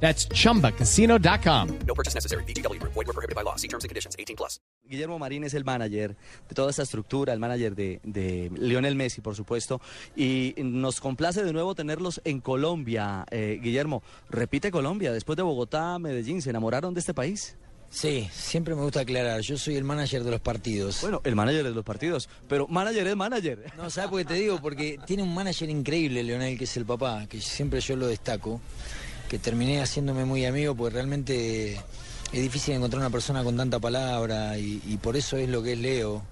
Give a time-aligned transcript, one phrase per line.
[0.00, 1.68] That's chumbacasino.com.
[1.86, 2.44] No purchase necessary.
[2.44, 2.80] BGW.
[2.82, 3.56] Void were prohibited by law.
[3.56, 4.14] See terms and conditions.
[4.18, 4.60] 18 plus.
[4.88, 6.16] Guillermo Marín es el manager
[6.48, 9.80] de toda esta estructura, el manager de, de Lionel Messi, por supuesto.
[10.14, 13.26] Y nos complace de nuevo tenerlos en Colombia.
[13.30, 15.12] Eh, Guillermo, repite Colombia.
[15.12, 17.56] Después de Bogotá, Medellín, ¿se enamoraron de este país?
[17.88, 21.00] Sí, siempre me gusta aclarar, yo soy el manager de los partidos.
[21.02, 23.72] Bueno, el manager de los partidos, pero manager es manager.
[23.76, 24.60] No, ¿sabes por qué te digo?
[24.60, 28.60] Porque tiene un manager increíble, Leonel, que es el papá, que siempre yo lo destaco,
[29.28, 34.58] que terminé haciéndome muy amigo, porque realmente es difícil encontrar una persona con tanta palabra
[34.58, 36.22] y, por eso es lo que es Leo,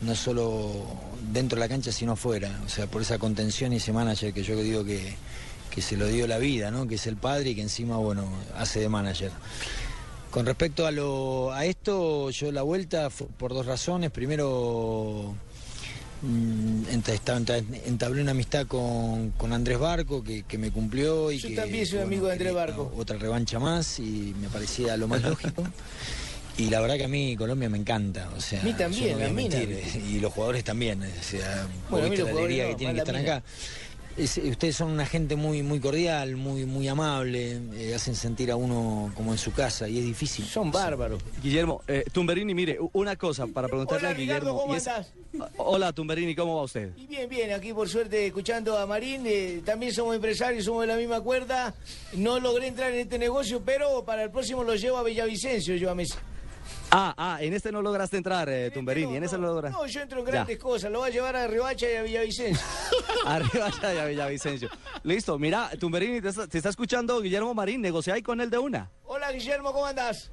[0.00, 0.86] no solo
[1.32, 2.60] dentro de la cancha, sino afuera.
[2.64, 5.16] O sea, por esa contención y ese manager que yo digo que,
[5.70, 6.86] que se lo dio la vida, ¿no?
[6.86, 9.32] Que es el padre y que encima, bueno, hace de manager.
[10.30, 14.10] Con respecto a, lo, a esto, yo la vuelta por dos razones.
[14.10, 15.34] Primero,
[16.22, 21.30] entablé una amistad con, con Andrés Barco, que, que me cumplió.
[21.30, 22.92] Y Yo que, también soy bueno, amigo de Andrés Barco.
[22.96, 25.64] Otra revancha más y me parecía lo más lógico.
[26.58, 28.28] Y la verdad que a mí Colombia me encanta.
[28.36, 31.02] O sea, A mí también, no a mí eh, Y los jugadores también.
[31.02, 33.42] O sea, Bueno, a mí los la alegría que tienen que estar acá.
[34.18, 38.56] Es- ustedes son una gente muy muy cordial, muy muy amable, eh, hacen sentir a
[38.56, 40.44] uno como en su casa y es difícil.
[40.44, 41.22] Son bárbaros.
[41.40, 44.40] Guillermo, eh, Tumberini, mire, una cosa para preguntarle Hola, a Guillermo.
[44.40, 45.12] Ricardo, ¿cómo y es- andás?
[45.58, 46.90] Hola, Tumberini, ¿cómo va usted?
[46.96, 50.88] Y bien, bien, aquí por suerte escuchando a Marín, eh, también somos empresarios, somos de
[50.88, 51.72] la misma cuerda.
[52.14, 55.90] No logré entrar en este negocio, pero para el próximo lo llevo a Villavicencio, yo
[55.90, 56.14] a Messi.
[56.90, 59.78] Ah, ah, en este no lograste entrar, eh, Tumberini, en ese no lograste.
[59.78, 60.32] No, yo entro en Ya.
[60.32, 62.66] grandes cosas, lo voy a llevar a Riohacha y a Villavicencio.
[63.26, 64.70] Arriba ya, ya, Villavicencio.
[65.02, 68.90] Listo, mira, Tumberini, te está, te está escuchando Guillermo Marín, negociáis con él de una.
[69.04, 70.30] Hola Guillermo, ¿cómo andás?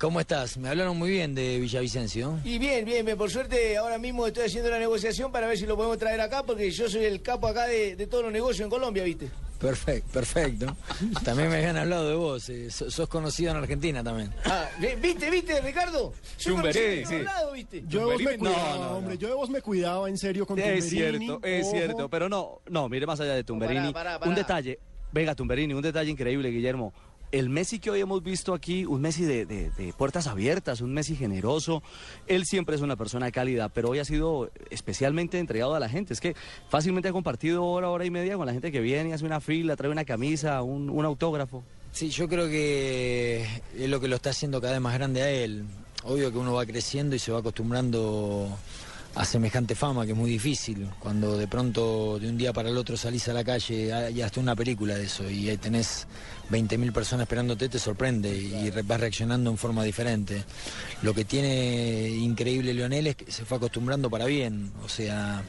[0.00, 0.56] ¿Cómo estás?
[0.56, 2.38] Me hablaron muy bien de Villavicencio.
[2.42, 5.66] Y bien, bien, bien, por suerte ahora mismo estoy haciendo la negociación para ver si
[5.66, 8.64] lo podemos traer acá, porque yo soy el capo acá de, de todos los negocios
[8.64, 9.30] en Colombia, ¿viste?
[9.62, 10.76] Perfecto, perfecto.
[11.24, 14.30] También me habían hablado de vos, eh, so- sos conocido en Argentina también.
[14.44, 16.12] Ah, ¿vi- ¿viste, viste, Ricardo?
[16.38, 16.56] Yo.
[17.88, 18.90] Yo de vos me cuidaba, no, no.
[18.98, 19.18] hombre.
[19.18, 21.26] Yo de vos me cuidaba en serio con Es Tumberini.
[21.26, 21.76] cierto, es Ojo.
[21.76, 23.92] cierto, pero no, no, mire más allá de Tumberini.
[23.92, 24.28] pará, pará.
[24.28, 24.78] Un detalle,
[25.12, 26.92] venga, Tumberini, un detalle increíble, Guillermo.
[27.32, 31.82] El Messi que hoy hemos visto aquí, un Messi de, puertas abiertas, un Messi generoso.
[32.26, 36.12] Él siempre es una persona cálida, pero hoy ha sido especialmente entregado a la gente.
[36.12, 36.36] Es que
[36.68, 39.76] fácilmente ha compartido hora, hora y media con la gente que viene, hace una fila,
[39.76, 41.64] trae una camisa, un, un autógrafo.
[41.90, 43.46] Sí, yo creo que
[43.78, 45.64] es lo que lo está haciendo cada vez más grande a él.
[46.04, 48.46] Obvio que uno va creciendo y se va acostumbrando
[49.14, 50.88] a semejante fama, que es muy difícil.
[50.98, 54.40] Cuando de pronto, de un día para el otro, salís a la calle, hay hasta
[54.40, 56.06] una película de eso, y ahí tenés
[56.50, 60.44] 20.000 personas esperándote, te sorprende y vas reaccionando en forma diferente.
[61.02, 65.42] Lo que tiene increíble Leonel es que se fue acostumbrando para bien, o sea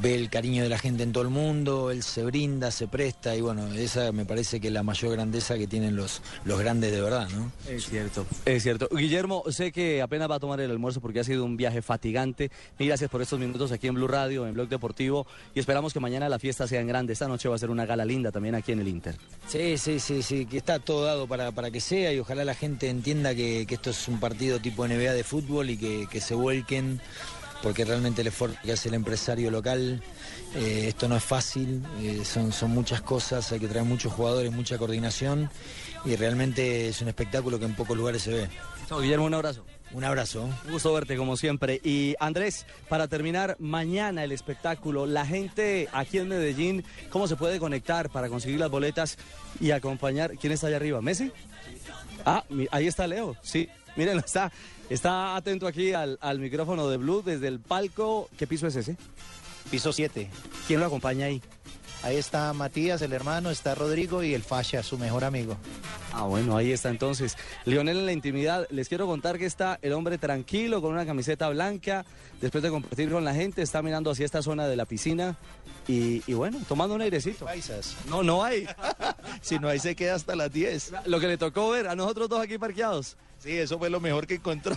[0.00, 3.36] ve el cariño de la gente en todo el mundo, él se brinda, se presta
[3.36, 6.92] y bueno, esa me parece que es la mayor grandeza que tienen los, los grandes
[6.92, 7.52] de verdad, ¿no?
[7.68, 8.88] Es cierto, es cierto.
[8.90, 12.50] Guillermo, sé que apenas va a tomar el almuerzo porque ha sido un viaje fatigante.
[12.78, 16.00] Mil gracias por estos minutos aquí en Blue Radio, en Blog Deportivo, y esperamos que
[16.00, 17.12] mañana la fiesta sea en grande.
[17.12, 19.16] Esta noche va a ser una gala linda también aquí en el Inter.
[19.46, 22.54] Sí, sí, sí, sí, que está todo dado para, para que sea y ojalá la
[22.54, 26.20] gente entienda que, que esto es un partido tipo NBA de fútbol y que, que
[26.20, 27.00] se vuelquen,
[27.62, 30.02] porque realmente el esfuerzo que hace el empresario local,
[30.54, 34.52] eh, esto no es fácil, eh, son, son muchas cosas, hay que traer muchos jugadores,
[34.52, 35.50] mucha coordinación
[36.04, 38.48] y realmente es un espectáculo que en pocos lugares se ve.
[38.88, 39.64] Chao, Guillermo, un abrazo.
[39.92, 40.44] Un abrazo.
[40.66, 41.80] Un gusto verte como siempre.
[41.82, 47.58] Y Andrés, para terminar, mañana el espectáculo, la gente aquí en Medellín, ¿cómo se puede
[47.58, 49.16] conectar para conseguir las boletas
[49.60, 50.32] y acompañar?
[50.38, 51.00] ¿Quién está allá arriba?
[51.00, 51.32] ¿Messi?
[52.24, 53.68] Ah, ahí está Leo, sí.
[53.98, 54.52] Miren, está,
[54.88, 58.30] está atento aquí al, al micrófono de Blue desde el palco.
[58.38, 58.96] ¿Qué piso es ese?
[59.72, 60.30] Piso 7.
[60.68, 61.42] ¿Quién lo acompaña ahí?
[62.04, 65.56] Ahí está Matías, el hermano, está Rodrigo y el Fasha, su mejor amigo.
[66.12, 67.36] Ah, bueno, ahí está entonces.
[67.64, 68.68] Lionel en la intimidad.
[68.70, 72.04] Les quiero contar que está el hombre tranquilo con una camiseta blanca.
[72.40, 75.36] Después de compartir con la gente, está mirando hacia esta zona de la piscina.
[75.88, 77.46] Y, y bueno, tomando un airecito.
[77.46, 77.96] Paisas.
[78.08, 78.66] No, no hay.
[79.40, 80.92] Si no, ahí se queda hasta las 10.
[81.06, 83.16] Lo que le tocó ver a nosotros dos aquí parqueados.
[83.38, 84.76] Sí, eso fue lo mejor que encontró.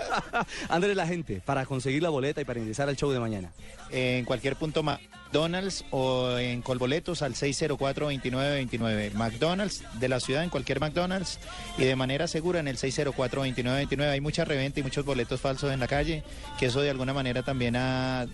[0.68, 3.52] Andrés, la gente, para conseguir la boleta y para ingresar al show de mañana.
[3.90, 9.14] en cualquier punto McDonald's o en Colboletos al 604-2929.
[9.14, 11.40] McDonald's de la ciudad en cualquier McDonald's
[11.76, 14.10] y de manera segura en el 604-2929.
[14.10, 16.22] Hay mucha reventa y muchos boletos falsos en la calle,
[16.58, 18.26] que eso de alguna manera también ha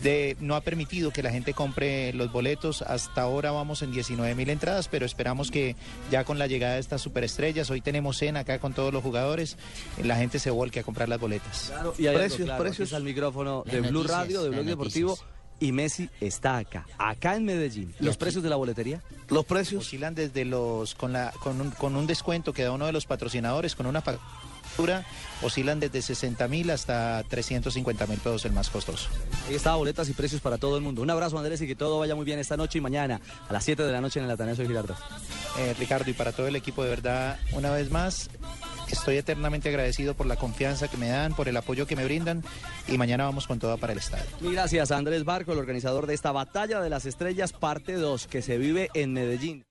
[0.00, 2.82] de, no ha permitido que la gente compre los boletos.
[2.82, 5.76] Hasta ahora vamos en 19 mil entradas, pero esperamos que
[6.10, 9.56] ya con la llegada de estas superestrellas, hoy tenemos cena acá con todos los jugadores,
[10.02, 11.72] la gente se volque a comprar las boletas.
[11.98, 12.92] Y hay Precios, algo claro, precios.
[12.92, 15.18] el micrófono de Las Blue noticias, Radio, de Blog las Deportivo.
[15.60, 17.94] Y Messi está acá, acá en Medellín.
[18.00, 19.00] ¿Los precios de la boletería?
[19.28, 19.84] Los precios.
[19.84, 23.06] Oscilan desde los, con, la, con, un, con un descuento que da uno de los
[23.06, 25.06] patrocinadores, con una factura,
[25.40, 29.08] oscilan desde 60 mil hasta 350 mil pesos el más costoso.
[29.48, 31.00] Ahí está, boletas y precios para todo el mundo.
[31.00, 33.62] Un abrazo, Andrés, y que todo vaya muy bien esta noche y mañana a las
[33.62, 34.96] 7 de la noche en el Atanasio Girardot.
[35.58, 38.30] Eh, Ricardo, y para todo el equipo, de verdad, una vez más,
[38.92, 42.44] estoy eternamente agradecido por la confianza que me dan, por el apoyo que me brindan,
[42.86, 44.24] y mañana vamos con todo para el estadio.
[44.40, 48.42] Gracias a Andrés Barco, el organizador de esta Batalla de las Estrellas, parte 2, que
[48.42, 49.64] se vive en Medellín.